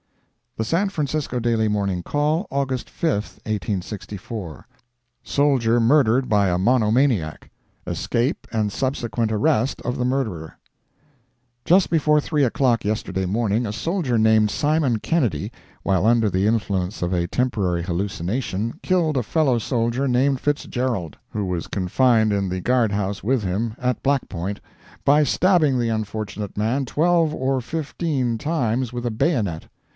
The 0.57 0.65
San 0.65 0.89
Francisco 0.89 1.39
Daily 1.39 1.67
Morning 1.67 2.03
Call, 2.03 2.45
August 2.49 2.89
5, 2.89 3.11
1864 3.45 4.67
SOLDIER 5.23 5.79
MURDERED 5.79 6.27
BY 6.27 6.49
A 6.49 6.57
MONOMANIAC 6.57 7.49
ESCAPE 7.85 8.47
AND 8.51 8.71
SUBSEQUENT 8.71 9.31
ARREST 9.31 9.81
OF 9.83 9.97
THE 9.97 10.03
MURDERER 10.03 10.57
Just 11.65 11.89
before 11.89 12.19
three 12.19 12.43
o'clock 12.43 12.83
yesterday 12.83 13.25
morning, 13.25 13.65
a 13.65 13.71
soldier 13.71 14.17
named 14.17 14.51
Simon 14.51 14.99
Kennedy, 14.99 15.51
while 15.83 16.05
under 16.05 16.29
the 16.29 16.47
influence 16.47 17.01
of 17.01 17.13
a 17.13 17.27
temporary 17.27 17.83
hallucination, 17.83 18.73
killed 18.83 19.17
a 19.17 19.23
fellow 19.23 19.59
soldier 19.59 20.07
named 20.07 20.39
Fitzgerald, 20.41 21.15
who 21.29 21.45
was 21.45 21.67
confined 21.67 22.33
in 22.33 22.49
the 22.49 22.59
guard 22.59 22.91
house 22.91 23.23
with 23.23 23.43
him, 23.43 23.75
at 23.77 24.03
Black 24.03 24.27
Point, 24.27 24.59
by 25.05 25.23
stabbing 25.23 25.79
the 25.79 25.89
unfortunate 25.89 26.57
man 26.57 26.85
twelve 26.85 27.33
or 27.33 27.61
fifteen 27.61 28.37
times 28.37 28.91
with 28.91 29.05
a 29.05 29.11
bayonet. 29.11 29.65